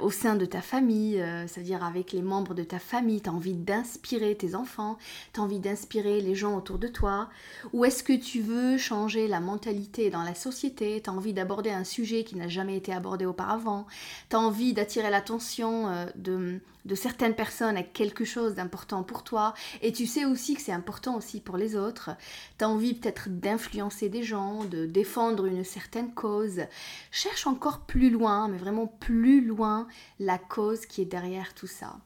au 0.00 0.10
sein 0.10 0.34
de 0.34 0.44
ta 0.44 0.60
famille, 0.60 1.24
c'est-à-dire 1.46 1.84
avec 1.84 2.10
les 2.10 2.20
membres 2.20 2.52
de 2.52 2.64
ta 2.64 2.80
famille, 2.80 3.20
tu 3.20 3.30
as 3.30 3.32
envie 3.32 3.54
d'inspirer 3.54 4.34
tes 4.34 4.56
enfants, 4.56 4.98
tu 5.32 5.38
as 5.38 5.44
envie 5.44 5.60
d'inspirer 5.60 6.20
les 6.20 6.34
gens 6.34 6.56
autour 6.56 6.80
de 6.80 6.88
toi? 6.88 7.28
Ou 7.72 7.84
est-ce 7.84 8.02
que 8.02 8.12
tu 8.12 8.40
veux 8.40 8.76
changer 8.76 9.28
la 9.28 9.38
mentalité 9.38 10.10
dans 10.10 10.24
la 10.24 10.34
société, 10.34 11.00
tu 11.00 11.10
as 11.10 11.12
envie 11.12 11.32
d'aborder 11.32 11.70
un 11.70 11.84
sujet 11.84 12.24
qui 12.24 12.34
n'a 12.34 12.48
jamais 12.48 12.76
été 12.76 12.92
abordé 12.92 13.24
auparavant, 13.24 13.86
tu 14.30 14.34
as 14.34 14.40
envie 14.40 14.72
d'attirer 14.72 15.10
l'attention 15.10 16.08
de 16.16 16.60
de 16.88 16.94
certaines 16.94 17.34
personnes 17.34 17.67
avec 17.68 17.92
quelque 17.92 18.24
chose 18.24 18.54
d'important 18.54 19.02
pour 19.02 19.24
toi 19.24 19.54
et 19.82 19.92
tu 19.92 20.06
sais 20.06 20.24
aussi 20.24 20.54
que 20.54 20.62
c'est 20.62 20.72
important 20.72 21.16
aussi 21.16 21.40
pour 21.40 21.56
les 21.56 21.76
autres. 21.76 22.10
Tu 22.58 22.64
as 22.64 22.68
envie 22.68 22.94
peut-être 22.94 23.28
d'influencer 23.28 24.08
des 24.08 24.22
gens, 24.22 24.64
de 24.64 24.86
défendre 24.86 25.46
une 25.46 25.64
certaine 25.64 26.12
cause. 26.14 26.62
Cherche 27.10 27.46
encore 27.46 27.80
plus 27.80 28.10
loin, 28.10 28.48
mais 28.48 28.58
vraiment 28.58 28.86
plus 28.86 29.44
loin, 29.44 29.86
la 30.18 30.38
cause 30.38 30.86
qui 30.86 31.02
est 31.02 31.06
derrière 31.06 31.54
tout 31.54 31.66
ça. 31.66 31.96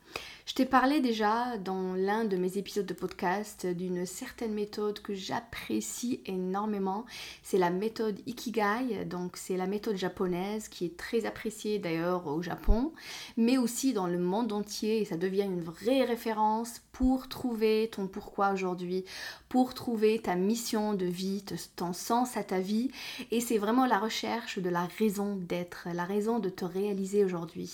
Je 0.44 0.54
t'ai 0.54 0.66
parlé 0.66 1.00
déjà 1.00 1.56
dans 1.56 1.94
l'un 1.94 2.24
de 2.24 2.36
mes 2.36 2.58
épisodes 2.58 2.84
de 2.84 2.94
podcast 2.94 3.64
d'une 3.64 4.04
certaine 4.06 4.52
méthode 4.52 4.98
que 5.00 5.14
j'apprécie 5.14 6.20
énormément. 6.26 7.06
C'est 7.44 7.58
la 7.58 7.70
méthode 7.70 8.18
Ikigai, 8.26 9.04
donc 9.06 9.36
c'est 9.36 9.56
la 9.56 9.68
méthode 9.68 9.96
japonaise 9.96 10.66
qui 10.66 10.84
est 10.84 10.96
très 10.96 11.26
appréciée 11.26 11.78
d'ailleurs 11.78 12.26
au 12.26 12.42
Japon, 12.42 12.92
mais 13.36 13.56
aussi 13.56 13.92
dans 13.92 14.08
le 14.08 14.18
monde 14.18 14.52
entier 14.52 15.00
et 15.00 15.04
ça 15.04 15.16
devient 15.16 15.42
une 15.44 15.62
vraie 15.62 16.02
référence 16.02 16.80
pour 16.90 17.28
trouver 17.28 17.88
ton 17.92 18.08
pourquoi 18.08 18.52
aujourd'hui, 18.52 19.04
pour 19.48 19.74
trouver 19.74 20.18
ta 20.18 20.34
mission 20.34 20.92
de 20.92 21.06
vie, 21.06 21.44
ton 21.76 21.92
sens 21.92 22.36
à 22.36 22.42
ta 22.42 22.58
vie. 22.58 22.90
Et 23.30 23.40
c'est 23.40 23.58
vraiment 23.58 23.86
la 23.86 23.98
recherche 23.98 24.58
de 24.58 24.68
la 24.68 24.86
raison 24.98 25.36
d'être, 25.36 25.86
la 25.94 26.04
raison 26.04 26.40
de 26.40 26.48
te 26.48 26.64
réaliser 26.64 27.24
aujourd'hui 27.24 27.72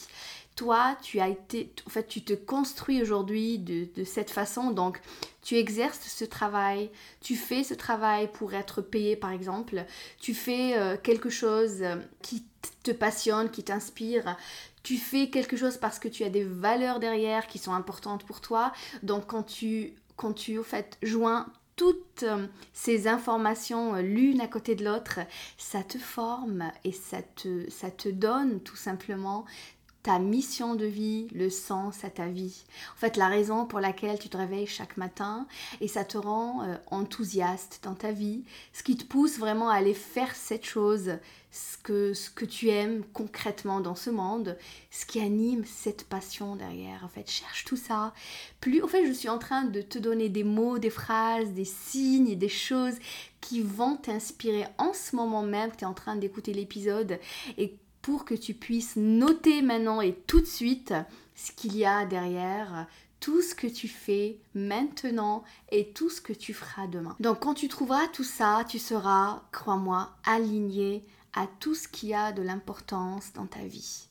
toi, 0.59 0.97
tu 1.01 1.21
as 1.21 1.29
été, 1.29 1.73
en 1.87 1.91
fait, 1.91 2.09
tu 2.09 2.23
te 2.23 2.33
construis 2.33 3.01
aujourd'hui 3.01 3.61
de, 3.61 4.03
cette 4.03 4.31
façon. 4.31 4.73
Donc, 4.73 5.01
tu 5.41 5.55
exerces 5.55 6.01
ce 6.01 6.25
travail, 6.25 6.91
tu 7.21 7.37
fais 7.37 7.63
ce 7.63 7.75
travail 7.75 8.29
pour 8.33 8.53
être 8.55 8.83
payé, 8.83 9.15
par 9.15 9.31
exemple. 9.31 9.85
Tu 10.21 10.35
fais 10.35 10.77
euh, 10.77 10.97
quelque 11.01 11.31
chose 11.31 11.83
euh, 11.83 11.95
qui 12.23 12.45
te 12.83 12.91
passionne, 12.91 13.53
qui 13.53 13.63
t'inspire. 13.63 14.37
Tu 14.83 14.97
fais 14.97 15.31
quelque 15.31 15.57
chose 15.57 15.77
parce 15.77 16.01
que 16.01 16.09
tu 16.09 16.25
as 16.25 16.29
des 16.29 16.43
valeurs 16.43 16.99
derrière 16.99 17.47
qui 17.47 17.59
sont 17.59 17.73
importantes 17.73 18.25
pour 18.25 18.41
toi. 18.41 18.73
Donc, 19.05 19.27
quand 19.29 19.45
tu, 19.45 19.95
quand 20.17 20.33
tu, 20.33 20.59
en 20.59 20.65
fait, 20.65 20.99
joins 21.05 21.47
toutes 21.77 22.25
euh, 22.25 22.49
ces 22.73 23.07
informations 23.07 23.95
l'une 23.99 24.41
à 24.41 24.49
côté 24.49 24.75
de 24.75 24.85
l'autre, 24.85 25.21
ça 25.57 25.85
te 25.85 25.99
forme 25.99 26.73
et 26.83 26.91
ça 26.91 27.23
te, 27.23 27.71
ça 27.71 27.93
te 27.93 28.09
donne 28.09 28.61
tout 28.61 28.75
simplement 28.75 29.45
ta 30.03 30.19
mission 30.19 30.75
de 30.75 30.87
vie, 30.87 31.29
le 31.35 31.51
sens 31.51 32.05
à 32.05 32.11
ta 32.11 32.27
vie. 32.27 32.65
En 32.95 32.99
fait, 32.99 33.17
la 33.17 33.29
raison 33.29 33.67
pour 33.67 33.81
laquelle 33.81 34.19
tu 34.19 34.29
te 34.29 34.37
réveilles 34.37 34.67
chaque 34.67 34.97
matin 34.97 35.47
et 35.81 35.89
ça 35.89 36.05
te 36.05 36.17
rend 36.17 36.63
euh, 36.63 36.77
enthousiaste 36.87 37.81
dans 37.83 37.95
ta 37.95 38.13
vie, 38.13 38.45
ce 38.73 38.83
qui 38.83 38.97
te 38.97 39.05
pousse 39.05 39.39
vraiment 39.39 39.69
à 39.69 39.75
aller 39.75 39.95
faire 39.95 40.35
cette 40.35 40.65
chose, 40.65 41.19
ce 41.51 41.77
que, 41.79 42.15
ce 42.15 42.31
que 42.31 42.45
tu 42.45 42.69
aimes 42.69 43.03
concrètement 43.13 43.81
dans 43.81 43.97
ce 43.97 44.11
monde, 44.11 44.57
ce 44.91 45.05
qui 45.05 45.21
anime 45.21 45.65
cette 45.67 46.05
passion 46.05 46.57
derrière. 46.57 47.03
En 47.05 47.09
fait, 47.09 47.29
cherche 47.29 47.65
tout 47.65 47.77
ça. 47.77 48.15
Plus, 48.61 48.83
en 48.83 48.89
fait, 48.89 49.07
je 49.07 49.13
suis 49.13 49.29
en 49.29 49.39
train 49.39 49.65
de 49.65 49.83
te 49.83 49.99
donner 49.99 50.29
des 50.29 50.45
mots, 50.45 50.79
des 50.79 50.91
phrases, 50.91 51.51
des 51.53 51.65
signes, 51.65 52.37
des 52.37 52.49
choses 52.49 52.97
qui 53.41 53.63
vont 53.63 53.97
t'inspirer 53.97 54.67
en 54.79 54.93
ce 54.93 55.17
moment 55.17 55.43
même 55.43 55.71
que 55.71 55.77
tu 55.77 55.85
es 55.85 55.87
en 55.87 55.95
train 55.95 56.17
d'écouter 56.17 56.53
l'épisode 56.53 57.19
et 57.57 57.77
que 58.17 58.35
tu 58.35 58.55
puisses 58.55 58.97
noter 58.97 59.63
maintenant 59.63 60.01
et 60.01 60.15
tout 60.27 60.41
de 60.41 60.47
suite 60.47 60.95
ce 61.35 61.53
qu'il 61.53 61.77
y 61.77 61.85
a 61.85 62.07
derrière 62.07 62.87
tout 63.21 63.43
ce 63.43 63.55
que 63.55 63.67
tu 63.67 63.89
fais 63.89 64.39
maintenant 64.55 65.43
et 65.71 65.89
tout 65.89 66.09
ce 66.09 66.21
que 66.21 66.33
tu 66.33 66.55
feras 66.55 66.87
demain. 66.87 67.17
Donc 67.21 67.41
quand 67.41 67.55
tu 67.55 67.69
trouveras 67.69 68.07
tout 68.09 68.25
ça, 68.25 68.65
tu 68.69 68.79
seras, 68.79 69.43
crois-moi, 69.53 70.11
aligné 70.25 71.05
à 71.35 71.47
tout 71.61 71.75
ce 71.75 71.89
qui 71.89 72.15
a 72.15 72.33
de 72.33 72.43
l'importance 72.43 73.33
dans 73.35 73.47
ta 73.47 73.61
vie. 73.61 74.09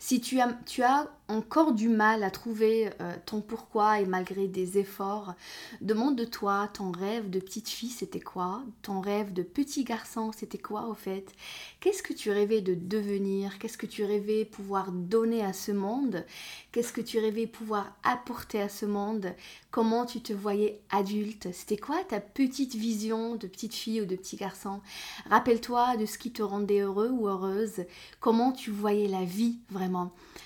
Si 0.00 0.20
tu 0.20 0.40
as, 0.40 1.10
encore 1.26 1.72
du 1.72 1.88
mal 1.88 2.22
à 2.22 2.30
trouver 2.30 2.88
euh, 3.00 3.14
ton 3.26 3.42
pourquoi 3.42 4.00
et 4.00 4.06
malgré 4.06 4.46
des 4.46 4.78
efforts, 4.78 5.34
demande-toi 5.82 6.70
ton 6.72 6.90
rêve 6.90 7.28
de 7.28 7.38
petite 7.38 7.68
fille 7.68 7.90
c'était 7.90 8.20
quoi? 8.20 8.62
Ton 8.80 9.00
rêve 9.00 9.34
de 9.34 9.42
petit 9.42 9.84
garçon 9.84 10.30
c'était 10.32 10.56
quoi 10.56 10.86
au 10.86 10.94
fait? 10.94 11.34
Qu'est-ce 11.80 12.02
que 12.02 12.14
tu 12.14 12.30
rêvais 12.30 12.62
de 12.62 12.74
devenir? 12.74 13.58
Qu'est-ce 13.58 13.76
que 13.76 13.86
tu 13.86 14.04
rêvais 14.04 14.46
pouvoir 14.46 14.90
donner 14.90 15.44
à 15.44 15.52
ce 15.52 15.72
monde? 15.72 16.24
Qu'est-ce 16.72 16.92
que 16.94 17.02
tu 17.02 17.18
rêvais 17.18 17.46
pouvoir 17.46 17.94
apporter 18.04 18.62
à 18.62 18.70
ce 18.70 18.86
monde? 18.86 19.34
Comment 19.70 20.06
tu 20.06 20.22
te 20.22 20.32
voyais 20.32 20.80
adulte? 20.88 21.48
C'était 21.52 21.76
quoi 21.76 22.02
ta 22.04 22.20
petite 22.20 22.74
vision 22.74 23.34
de 23.34 23.46
petite 23.46 23.74
fille 23.74 24.00
ou 24.00 24.06
de 24.06 24.16
petit 24.16 24.36
garçon? 24.36 24.80
Rappelle-toi 25.28 25.98
de 25.98 26.06
ce 26.06 26.16
qui 26.16 26.32
te 26.32 26.42
rendait 26.42 26.80
heureux 26.80 27.10
ou 27.10 27.28
heureuse. 27.28 27.84
Comment 28.20 28.52
tu 28.52 28.70
voyais 28.70 29.08
la 29.08 29.24
vie 29.24 29.58
vraiment? 29.68 29.97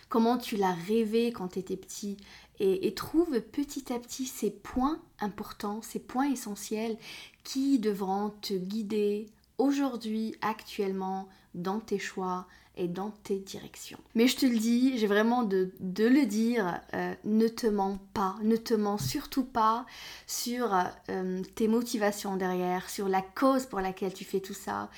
Comment 0.09 0.39
tu 0.39 0.57
l'as 0.57 0.75
rêvé 0.75 1.33
quand 1.33 1.49
tu 1.49 1.59
étais 1.59 1.77
petit. 1.77 2.17
Et, 2.61 2.95
trouve 2.95 3.41
petit 3.41 3.93
à 3.93 3.99
petit 3.99 4.27
ces 4.27 4.51
points 4.51 5.01
importants, 5.19 5.83
ces 5.83 5.99
points 5.99 6.31
essentiels 6.31 6.97
qui 7.43 7.81
devront 7.81 8.31
te 8.41 8.55
guider 8.55 9.27
aujourd'hui, 9.59 10.37
actuellement, 10.43 11.29
dans 11.55 11.81
tes 11.81 11.99
choix, 11.99 12.47
et 12.77 12.89
dans 12.89 13.11
tes 13.11 13.39
directions. 13.39 13.99
Mais 14.15 14.27
je 14.27 14.37
te 14.37 14.47
le 14.47 14.57
dis, 14.57 14.97
j'ai 14.97 15.07
vraiment 15.07 15.43
de, 15.43 15.71
le 15.81 16.25
dire, 16.25 16.81
euh, 16.95 17.15
ne 17.25 17.49
te 17.49 17.67
mens 17.67 17.99
pas, 18.15 18.37
ne 18.43 18.57
te 18.57 18.73
mens 18.73 18.99
surtout 18.99 19.45
pas 19.45 19.85
sur 20.27 20.75
euh, 21.11 21.43
tes 21.55 21.69
motivations 21.69 22.37
derrière, 22.37 22.89
sur 22.89 23.09
la 23.09 23.21
cause 23.21 23.67
pour 23.67 23.81
laquelle 23.81 24.15
tu 24.15 24.25
fais 24.25 24.41
tout 24.41 24.55
ça. 24.55 24.89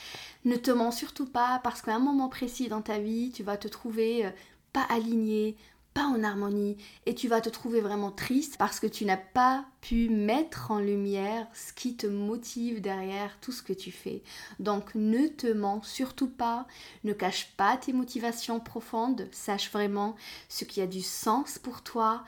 Ne 0.45 0.57
te 0.57 0.71
mens 0.71 0.93
surtout 0.93 1.27
pas 1.27 1.61
parce 1.65 1.83
qu'à 1.83 1.95
un 1.95 1.99
moment 2.01 2.29
précis 2.29 2.69
dans 2.69 2.83
ta 2.83 2.99
vie, 2.99 3.33
tu 3.33 3.43
vas 3.43 3.57
te 3.57 3.69
trouver 3.69 4.27
euh, 4.27 4.31
pas 4.73 4.87
aligné, 4.89 5.57
pas 5.95 6.07
en 6.07 6.25
harmonie 6.25 6.77
et 7.07 7.15
tu 7.15 7.29
vas 7.29 7.41
te 7.41 7.49
trouver 7.49 7.81
vraiment 7.81 8.11
triste 8.11 8.57
parce 8.59 8.81
que 8.81 8.87
tu 8.89 9.05
n'as 9.05 9.17
pas 9.17 9.65
pu 9.81 10.09
mettre 10.09 10.73
en 10.73 10.81
lumière 10.81 11.47
ce 11.55 11.73
qui 11.73 11.97
te 11.97 12.07
motive 12.07 12.81
derrière 12.81 13.39
tout 13.41 13.53
ce 13.53 13.63
que 13.63 13.73
tu 13.73 13.93
fais. 13.93 14.23
Donc 14.59 14.95
ne 14.97 15.29
te 15.29 15.47
mens 15.47 15.83
surtout 15.83 16.29
pas, 16.29 16.67
ne 17.05 17.13
cache 17.13 17.53
pas 17.57 17.77
tes 17.77 17.93
motivations 17.93 18.59
profondes, 18.59 19.29
sache 19.31 19.71
vraiment 19.71 20.17
ce 20.49 20.65
qui 20.65 20.81
a 20.81 20.87
du 20.87 21.01
sens 21.03 21.59
pour 21.59 21.83
toi, 21.83 22.25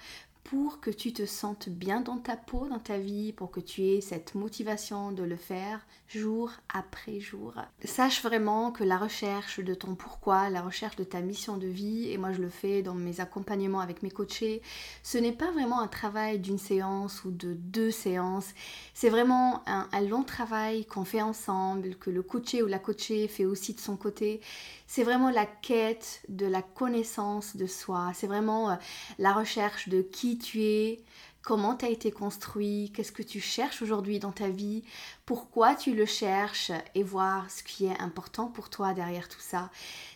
pour 0.46 0.80
que 0.80 0.90
tu 0.90 1.12
te 1.12 1.26
sentes 1.26 1.68
bien 1.68 2.00
dans 2.00 2.18
ta 2.18 2.36
peau, 2.36 2.68
dans 2.68 2.78
ta 2.78 2.98
vie, 2.98 3.32
pour 3.32 3.50
que 3.50 3.58
tu 3.58 3.82
aies 3.82 4.00
cette 4.00 4.36
motivation 4.36 5.10
de 5.10 5.24
le 5.24 5.34
faire 5.34 5.84
jour 6.08 6.52
après 6.72 7.18
jour. 7.18 7.54
Sache 7.84 8.22
vraiment 8.22 8.70
que 8.70 8.84
la 8.84 8.96
recherche 8.96 9.58
de 9.58 9.74
ton 9.74 9.96
pourquoi, 9.96 10.48
la 10.50 10.62
recherche 10.62 10.94
de 10.94 11.02
ta 11.02 11.20
mission 11.20 11.56
de 11.56 11.66
vie, 11.66 12.10
et 12.12 12.18
moi 12.18 12.32
je 12.32 12.40
le 12.40 12.48
fais 12.48 12.82
dans 12.82 12.94
mes 12.94 13.20
accompagnements 13.20 13.80
avec 13.80 14.04
mes 14.04 14.10
coachés, 14.10 14.62
ce 15.02 15.18
n'est 15.18 15.32
pas 15.32 15.50
vraiment 15.50 15.80
un 15.80 15.88
travail 15.88 16.38
d'une 16.38 16.58
séance 16.58 17.24
ou 17.24 17.32
de 17.32 17.54
deux 17.54 17.90
séances, 17.90 18.54
c'est 18.94 19.10
vraiment 19.10 19.62
un, 19.66 19.86
long 20.02 20.22
travail 20.22 20.84
qu'on 20.84 21.04
fait 21.04 21.22
ensemble, 21.22 21.96
que 21.96 22.10
le 22.10 22.22
coaché 22.22 22.62
ou 22.62 22.66
la 22.66 22.78
coachée 22.78 23.26
fait 23.26 23.44
aussi 23.44 23.74
de 23.74 23.80
son 23.80 23.96
côté. 23.96 24.40
C'est 24.86 25.02
vraiment 25.02 25.30
la 25.30 25.46
quête 25.46 26.22
de 26.28 26.46
la 26.46 26.62
connaissance 26.62 27.56
de 27.56 27.66
soi, 27.66 28.12
c'est 28.14 28.28
vraiment 28.28 28.70
euh, 28.70 28.74
la 29.18 29.32
recherche 29.32 29.88
de 29.88 30.00
qui 30.00 30.35
tu 30.38 30.62
es, 30.62 31.00
comment 31.42 31.76
tu 31.76 31.84
as 31.84 31.90
été 31.90 32.10
construit, 32.10 32.90
qu'est-ce 32.94 33.12
que 33.12 33.22
tu 33.22 33.40
cherches 33.40 33.80
aujourd'hui 33.80 34.18
dans 34.18 34.32
ta 34.32 34.48
vie, 34.48 34.82
pourquoi 35.26 35.76
tu 35.76 35.94
le 35.94 36.04
cherches? 36.04 36.72
Et 36.94 37.04
voir 37.04 37.48
ce 37.50 37.62
qui 37.62 37.86
est 37.86 38.00
important 38.00 38.48
pour 38.48 38.68
toi 38.68 38.94
derrière 38.94 39.28
tout 39.28 39.40
ça. 39.40 39.70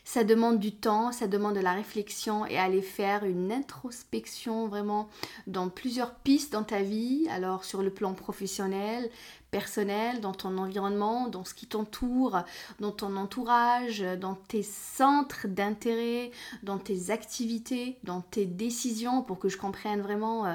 Ça 0.04 0.24
demande 0.24 0.58
du 0.58 0.72
temps, 0.72 1.12
ça 1.12 1.28
demande 1.28 1.54
de 1.54 1.60
la 1.60 1.72
réflexion 1.72 2.46
et 2.46 2.58
aller 2.58 2.82
faire 2.82 3.24
une 3.24 3.52
introspection 3.52 4.66
vraiment 4.66 5.08
dans 5.46 5.68
plusieurs 5.68 6.14
pistes 6.14 6.52
dans 6.52 6.64
ta 6.64 6.82
vie, 6.82 7.28
alors 7.30 7.64
sur 7.64 7.82
le 7.82 7.90
plan 7.90 8.12
professionnel, 8.12 9.08
personnel, 9.50 10.20
dans 10.20 10.32
ton 10.32 10.58
environnement, 10.58 11.28
dans 11.28 11.44
ce 11.44 11.54
qui 11.54 11.66
t'entoure, 11.66 12.42
dans 12.78 12.92
ton 12.92 13.16
entourage, 13.16 14.04
dans 14.20 14.34
tes 14.34 14.62
centres 14.62 15.46
d'intérêt, 15.48 16.30
dans 16.62 16.78
tes 16.78 17.10
activités, 17.10 17.98
dans 18.04 18.20
tes 18.20 18.46
décisions, 18.46 19.22
pour 19.22 19.38
que 19.38 19.48
je 19.48 19.56
comprenne 19.56 20.00
vraiment 20.00 20.46
euh, 20.46 20.54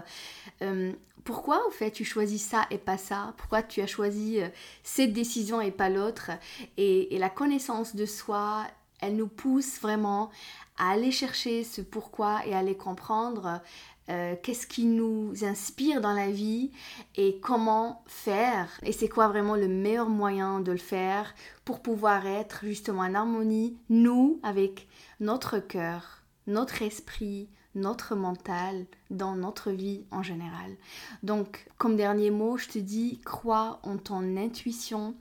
euh, 0.62 0.94
pourquoi 1.24 1.66
au 1.68 1.72
fait 1.72 1.92
tu 1.92 2.06
choisis 2.06 2.44
ça 2.44 2.68
et 2.72 2.78
pas 2.78 2.98
ça, 2.98 3.34
pourquoi 3.38 3.64
tu 3.64 3.82
as 3.82 3.88
choisi 3.88 4.42
euh, 4.42 4.48
cette 4.84 5.14
décision 5.14 5.60
et 5.60 5.72
pas 5.72 5.90
l'autre? 5.90 6.32
Et, 6.78 7.16
et 7.16 7.20
la 7.20 7.30
connaissance 7.30 7.96
de 7.96 8.06
soi, 8.06 8.66
elle 9.02 9.16
nous 9.16 9.28
pousse 9.28 9.80
vraiment 9.80 10.30
à 10.78 10.92
aller 10.92 11.12
chercher 11.12 11.64
ce 11.64 11.82
pourquoi 11.82 12.46
et 12.46 12.54
à 12.54 12.60
aller 12.60 12.76
comprendre 12.76 13.62
euh, 14.10 14.36
qu'est-ce 14.44 14.68
qui 14.68 14.86
nous 14.86 15.34
inspire 15.44 16.00
dans 16.00 16.14
la 16.14 16.30
vie 16.30 16.72
et 17.16 17.40
comment 17.40 18.04
faire. 18.06 18.70
Et 18.84 18.92
c'est 18.92 19.10
quoi 19.10 19.28
vraiment 19.28 19.56
le 19.56 19.68
meilleur 19.68 20.10
moyen 20.10 20.60
de 20.60 20.72
le 20.72 20.78
faire 20.78 21.34
pour 21.64 21.82
pouvoir 21.82 22.28
être 22.28 22.60
justement 22.64 23.02
en 23.02 23.16
harmonie, 23.16 23.78
nous, 23.90 24.40
avec 24.44 24.88
notre 25.20 25.58
cœur, 25.58 26.22
notre 26.46 26.84
esprit, 26.84 27.50
notre 27.74 28.16
mental, 28.16 28.86
dans 29.10 29.36
notre 29.36 29.72
vie 29.72 30.06
en 30.12 30.24
général. 30.24 30.76
Donc, 31.24 31.66
comme 31.78 31.96
dernier 31.96 32.30
mot, 32.30 32.58
je 32.58 32.70
te 32.70 32.80
dis, 32.80 33.20
crois 33.26 33.80
en 33.84 33.98
ton 33.98 34.38
intuition, 34.38 35.16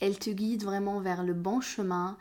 elle 0.00 0.18
te 0.18 0.30
guide 0.30 0.64
vraiment 0.64 1.00
vers 1.00 1.22
le 1.22 1.34
bon 1.34 1.60
chemin 1.60 2.16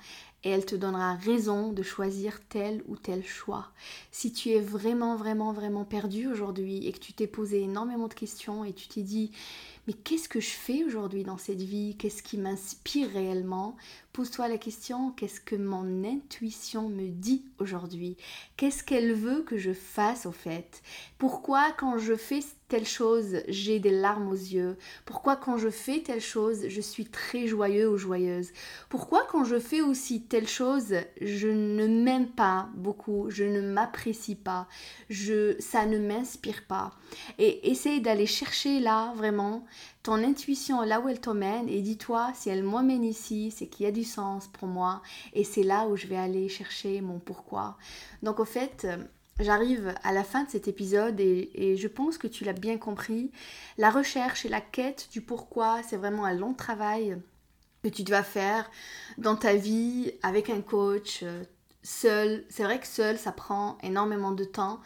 et 0.47 0.49
elle 0.49 0.65
te 0.65 0.77
donnera 0.77 1.15
raison 1.15 1.73
de 1.73 1.83
choisir 1.83 2.39
tel 2.47 2.81
ou 2.87 2.95
tel 2.95 3.25
choix. 3.25 3.67
Si 4.11 4.31
tu 4.31 4.51
es 4.51 4.61
vraiment, 4.61 5.17
vraiment, 5.17 5.51
vraiment 5.51 5.83
perdu 5.83 6.25
aujourd'hui 6.27 6.87
et 6.87 6.93
que 6.93 6.99
tu 6.99 7.11
t'es 7.11 7.27
posé 7.27 7.61
énormément 7.63 8.07
de 8.07 8.13
questions 8.13 8.63
et 8.63 8.71
tu 8.71 8.87
t'es 8.87 9.01
dit, 9.01 9.31
mais 9.87 9.93
qu'est-ce 9.93 10.27
que 10.27 10.41
je 10.41 10.49
fais 10.49 10.83
aujourd'hui 10.83 11.23
dans 11.23 11.37
cette 11.37 11.61
vie? 11.61 11.95
Qu'est-ce 11.97 12.21
qui 12.21 12.37
m'inspire 12.37 13.09
réellement? 13.09 13.77
Pose-toi 14.11 14.47
la 14.47 14.57
question, 14.57 15.11
qu'est-ce 15.11 15.39
que 15.39 15.55
mon 15.55 16.03
intuition 16.03 16.89
me 16.89 17.07
dit 17.07 17.45
aujourd'hui? 17.59 18.17
Qu'est-ce 18.57 18.83
qu'elle 18.83 19.13
veut 19.13 19.43
que 19.43 19.57
je 19.57 19.73
fasse 19.73 20.25
au 20.25 20.31
fait? 20.31 20.81
Pourquoi 21.19 21.71
quand 21.77 21.99
je 21.99 22.15
fais 22.15 22.39
telle 22.67 22.87
chose, 22.87 23.43
j'ai 23.47 23.79
des 23.79 23.91
larmes 23.91 24.27
aux 24.27 24.33
yeux? 24.33 24.75
Pourquoi 25.05 25.35
quand 25.35 25.57
je 25.57 25.69
fais 25.69 26.01
telle 26.01 26.19
chose, 26.19 26.67
je 26.67 26.81
suis 26.81 27.05
très 27.05 27.45
joyeux 27.45 27.89
ou 27.89 27.97
joyeuse? 27.97 28.49
Pourquoi 28.89 29.25
quand 29.31 29.43
je 29.43 29.59
fais 29.59 29.81
aussi 29.81 30.23
telle 30.23 30.47
chose, 30.47 30.95
je 31.21 31.47
ne 31.47 31.85
m'aime 31.85 32.27
pas 32.27 32.69
beaucoup, 32.75 33.29
je 33.29 33.43
ne 33.43 33.61
m'apprécie 33.61 34.35
pas, 34.35 34.67
je, 35.09 35.55
ça 35.59 35.85
ne 35.85 35.99
m'inspire 35.99 36.65
pas? 36.65 36.91
Et 37.37 37.69
essaye 37.69 38.01
d'aller 38.01 38.25
chercher 38.25 38.79
là 38.79 39.13
vraiment 39.15 39.63
ton 40.03 40.23
intuition 40.23 40.81
là 40.81 40.99
où 40.99 41.09
elle 41.09 41.19
t'emmène 41.19 41.67
et 41.69 41.81
dis-toi 41.81 42.31
si 42.35 42.49
elle 42.49 42.63
m'emmène 42.63 43.03
ici, 43.03 43.51
c'est 43.55 43.67
qu'il 43.67 43.85
y 43.85 43.89
a 43.89 43.91
du 43.91 44.03
sens 44.03 44.47
pour 44.47 44.67
moi 44.67 45.01
et 45.33 45.43
c'est 45.43 45.63
là 45.63 45.87
où 45.87 45.95
je 45.95 46.07
vais 46.07 46.17
aller 46.17 46.49
chercher 46.49 47.01
mon 47.01 47.19
pourquoi. 47.19 47.77
Donc 48.23 48.39
au 48.39 48.45
fait, 48.45 48.87
J'arrive 49.39 49.93
à 50.03 50.13
la 50.13 50.23
fin 50.23 50.45
de 50.45 50.49
cet 50.49 50.67
épisode 50.67 51.19
et, 51.19 51.75
je 51.77 51.87
pense 51.87 52.17
que 52.17 52.25
tu 52.25 52.43
l'as 52.43 52.53
bien 52.53 52.77
compris. 52.77 53.31
La 53.77 53.91
recherche 53.91 54.45
et 54.45 54.49
la 54.49 54.61
quête 54.61 55.09
du 55.11 55.21
pourquoi, 55.21 55.81
c'est 55.87 55.97
vraiment 55.97 56.25
un 56.25 56.33
long 56.33 56.55
travail 56.55 57.17
que 57.83 57.89
tu 57.89 58.01
dois 58.01 58.23
faire 58.23 58.69
dans 59.19 59.35
ta 59.35 59.53
vie 59.53 60.11
avec 60.23 60.49
un 60.49 60.61
coach, 60.61 61.19
euh, 61.21 61.43
seul. 61.83 62.45
C'est 62.49 62.63
vrai 62.63 62.79
que 62.79 62.87
seul, 62.87 63.19
ça 63.19 63.31
prend 63.31 63.77
énormément 63.83 64.31
de 64.31 64.43
temps. 64.43 64.79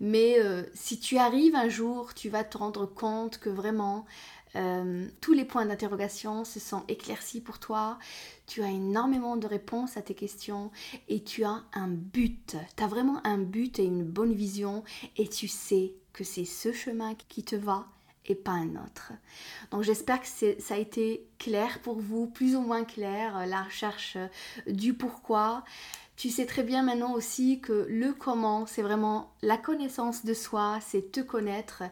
Mais 0.00 0.38
euh, 0.38 0.62
si 0.74 1.00
tu 1.00 1.18
arrives 1.18 1.54
un 1.54 1.68
jour, 1.68 2.14
tu 2.14 2.28
vas 2.28 2.44
te 2.44 2.58
rendre 2.58 2.86
compte 2.86 3.38
que 3.38 3.50
vraiment 3.50 4.06
euh, 4.56 5.06
tous 5.20 5.32
les 5.32 5.44
points 5.44 5.66
d'interrogation 5.66 6.44
se 6.44 6.60
sont 6.60 6.84
éclaircis 6.88 7.40
pour 7.40 7.58
toi. 7.58 7.98
Tu 8.46 8.62
as 8.62 8.70
énormément 8.70 9.36
de 9.36 9.46
réponses 9.46 9.96
à 9.96 10.02
tes 10.02 10.14
questions 10.14 10.70
et 11.08 11.22
tu 11.22 11.44
as 11.44 11.62
un 11.74 11.88
but. 11.88 12.56
Tu 12.76 12.82
as 12.82 12.86
vraiment 12.86 13.20
un 13.26 13.38
but 13.38 13.78
et 13.78 13.84
une 13.84 14.04
bonne 14.04 14.32
vision 14.32 14.84
et 15.16 15.28
tu 15.28 15.48
sais 15.48 15.94
que 16.12 16.24
c'est 16.24 16.44
ce 16.44 16.72
chemin 16.72 17.14
qui 17.28 17.42
te 17.42 17.56
va 17.56 17.86
et 18.26 18.34
pas 18.34 18.52
un 18.52 18.76
autre. 18.76 19.12
Donc 19.70 19.82
j'espère 19.82 20.20
que 20.20 20.26
ça 20.26 20.74
a 20.74 20.78
été 20.78 21.26
clair 21.38 21.80
pour 21.80 21.98
vous, 22.00 22.26
plus 22.26 22.56
ou 22.56 22.60
moins 22.60 22.84
clair, 22.84 23.36
euh, 23.38 23.46
la 23.46 23.62
recherche 23.62 24.18
du 24.66 24.94
pourquoi. 24.94 25.64
Tu 26.18 26.30
sais 26.30 26.46
très 26.46 26.64
bien 26.64 26.82
maintenant 26.82 27.12
aussi 27.12 27.60
que 27.60 27.86
le 27.88 28.12
comment, 28.12 28.66
c'est 28.66 28.82
vraiment 28.82 29.32
la 29.40 29.56
connaissance 29.56 30.24
de 30.24 30.34
soi, 30.34 30.80
c'est 30.84 31.12
te 31.12 31.20
connaître, 31.20 31.84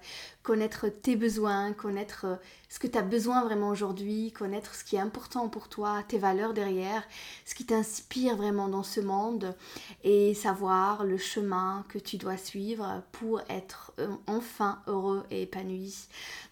connaître 0.42 0.88
tes 0.88 1.14
besoins, 1.14 1.72
connaître 1.72 2.40
ce 2.68 2.78
que 2.78 2.86
tu 2.86 2.98
as 2.98 3.02
besoin 3.02 3.44
vraiment 3.44 3.68
aujourd'hui, 3.68 4.32
connaître 4.32 4.74
ce 4.74 4.84
qui 4.84 4.96
est 4.96 5.00
important 5.00 5.48
pour 5.48 5.68
toi, 5.68 6.02
tes 6.08 6.18
valeurs 6.18 6.52
derrière, 6.52 7.02
ce 7.44 7.54
qui 7.54 7.64
t'inspire 7.64 8.36
vraiment 8.36 8.68
dans 8.68 8.82
ce 8.82 9.00
monde 9.00 9.54
et 10.02 10.34
savoir 10.34 11.04
le 11.04 11.16
chemin 11.16 11.84
que 11.88 11.98
tu 11.98 12.16
dois 12.16 12.36
suivre 12.36 13.02
pour 13.12 13.40
être 13.48 13.92
euh, 13.98 14.08
enfin 14.26 14.80
heureux 14.88 15.24
et 15.30 15.42
épanoui. 15.42 15.94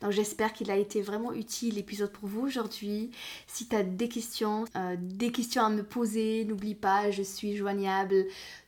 Donc 0.00 0.12
j'espère 0.12 0.52
qu'il 0.52 0.70
a 0.70 0.76
été 0.76 1.02
vraiment 1.02 1.32
utile 1.32 1.74
l'épisode 1.74 2.12
pour 2.12 2.28
vous 2.28 2.42
aujourd'hui. 2.42 3.10
Si 3.46 3.66
tu 3.66 3.74
as 3.74 3.82
des 3.82 4.08
questions, 4.08 4.64
euh, 4.76 4.96
des 4.98 5.32
questions 5.32 5.64
à 5.64 5.68
me 5.68 5.82
poser, 5.82 6.44
n'oublie 6.44 6.76
pas, 6.76 7.10
je 7.10 7.22
suis 7.22 7.56
joignable 7.56 8.26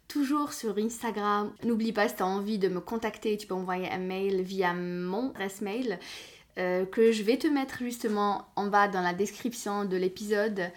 toujours 0.08 0.52
sur 0.52 0.78
Instagram. 0.78 1.52
N'oublie 1.64 1.92
pas 1.92 2.08
si 2.08 2.16
tu 2.16 2.22
as 2.22 2.26
envie 2.26 2.58
de 2.58 2.68
me 2.68 2.80
contacter, 2.80 3.36
tu 3.36 3.46
peux 3.46 3.54
envoyer 3.54 3.88
un 3.90 3.98
mail 3.98 4.42
via 4.42 4.74
mon 4.74 5.30
adresse 5.30 5.60
mail 5.60 5.98
euh, 6.58 6.86
que 6.86 7.12
je 7.12 7.22
vais 7.22 7.36
te 7.36 7.46
mettre 7.46 7.78
justement 7.80 8.48
en 8.56 8.66
bas 8.66 8.88
dans 8.88 9.02
la 9.02 9.12
description 9.12 9.84
de 9.84 9.96
l'épisode. 9.96 10.70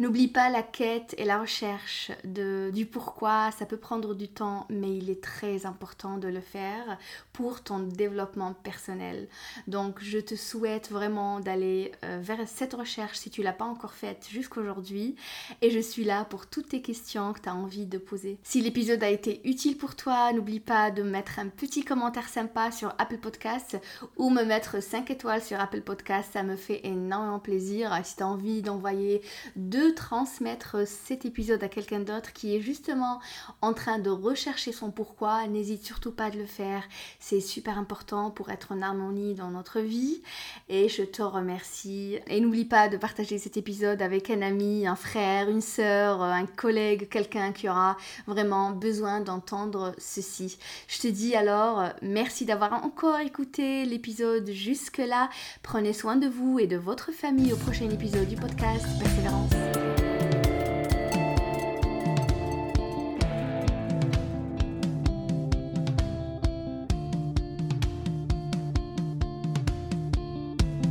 N'oublie 0.00 0.26
pas 0.26 0.50
la 0.50 0.64
quête 0.64 1.14
et 1.18 1.24
la 1.24 1.40
recherche 1.40 2.10
du 2.24 2.84
pourquoi. 2.84 3.52
Ça 3.52 3.64
peut 3.64 3.76
prendre 3.76 4.14
du 4.14 4.26
temps, 4.26 4.66
mais 4.68 4.96
il 4.96 5.08
est 5.08 5.22
très 5.22 5.66
important 5.66 6.18
de 6.18 6.26
le 6.26 6.40
faire 6.40 6.98
pour 7.32 7.62
ton 7.62 7.78
développement 7.78 8.54
personnel. 8.54 9.28
Donc, 9.68 10.02
je 10.02 10.18
te 10.18 10.34
souhaite 10.34 10.90
vraiment 10.90 11.38
d'aller 11.38 11.92
euh, 12.04 12.18
vers 12.20 12.40
cette 12.48 12.74
recherche 12.74 13.18
si 13.18 13.30
tu 13.30 13.42
l'as 13.42 13.52
pas 13.52 13.64
encore 13.64 13.94
faite 13.94 14.26
jusqu'aujourd'hui. 14.28 15.14
Et 15.62 15.70
je 15.70 15.78
suis 15.78 16.04
là 16.04 16.24
pour 16.24 16.46
toutes 16.46 16.70
tes 16.70 16.82
questions 16.82 17.32
que 17.32 17.40
tu 17.40 17.48
as 17.48 17.54
envie 17.54 17.86
de 17.86 17.98
poser. 17.98 18.38
Si 18.42 18.60
l'épisode 18.60 19.04
a 19.04 19.10
été 19.10 19.48
utile 19.48 19.78
pour 19.78 19.94
toi, 19.94 20.32
n'oublie 20.32 20.60
pas 20.60 20.90
de 20.90 21.04
mettre 21.04 21.38
un 21.38 21.48
petit 21.48 21.84
commentaire 21.84 22.28
sympa 22.28 22.72
sur 22.72 22.92
Apple 22.98 23.18
Podcasts 23.18 23.78
ou 24.16 24.30
me 24.30 24.42
mettre 24.42 24.82
5 24.82 25.08
étoiles 25.12 25.42
sur 25.42 25.60
Apple 25.60 25.82
Podcasts. 25.82 26.32
Ça 26.32 26.42
me 26.42 26.56
fait 26.56 26.80
énormément 26.84 27.38
plaisir. 27.38 27.96
Si 28.04 28.16
tu 28.16 28.24
as 28.24 28.26
envie 28.26 28.60
d'envoyer 28.60 29.22
deux 29.54 29.83
transmettre 29.88 30.86
cet 30.86 31.24
épisode 31.24 31.62
à 31.62 31.68
quelqu'un 31.68 32.00
d'autre 32.00 32.32
qui 32.32 32.54
est 32.54 32.60
justement 32.60 33.20
en 33.62 33.72
train 33.72 33.98
de 33.98 34.10
rechercher 34.10 34.72
son 34.72 34.90
pourquoi, 34.90 35.46
n'hésite 35.46 35.84
surtout 35.84 36.12
pas 36.12 36.30
de 36.30 36.38
le 36.38 36.46
faire. 36.46 36.82
C'est 37.18 37.40
super 37.40 37.78
important 37.78 38.30
pour 38.30 38.50
être 38.50 38.72
en 38.72 38.82
harmonie 38.82 39.34
dans 39.34 39.50
notre 39.50 39.80
vie. 39.80 40.22
Et 40.68 40.88
je 40.88 41.02
te 41.02 41.22
remercie. 41.22 42.18
Et 42.26 42.40
n'oublie 42.40 42.64
pas 42.64 42.88
de 42.88 42.96
partager 42.96 43.38
cet 43.38 43.56
épisode 43.56 44.02
avec 44.02 44.30
un 44.30 44.42
ami, 44.42 44.86
un 44.86 44.96
frère, 44.96 45.50
une 45.50 45.60
soeur, 45.60 46.22
un 46.22 46.46
collègue, 46.46 47.08
quelqu'un 47.08 47.52
qui 47.52 47.68
aura 47.68 47.96
vraiment 48.26 48.70
besoin 48.70 49.20
d'entendre 49.20 49.94
ceci. 49.98 50.58
Je 50.88 51.00
te 51.00 51.08
dis 51.08 51.34
alors 51.34 51.88
merci 52.02 52.44
d'avoir 52.44 52.84
encore 52.84 53.18
écouté 53.18 53.84
l'épisode 53.84 54.50
jusque-là. 54.50 55.28
Prenez 55.62 55.92
soin 55.92 56.16
de 56.16 56.28
vous 56.28 56.58
et 56.58 56.66
de 56.66 56.76
votre 56.76 57.12
famille 57.12 57.52
au 57.52 57.56
prochain 57.56 57.90
épisode 57.90 58.28
du 58.28 58.36
podcast 58.36 58.86
Persévérance. 58.98 59.73
thank 59.74 59.98
you 59.98 60.03